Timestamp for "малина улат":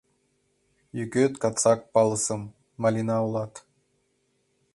2.81-3.53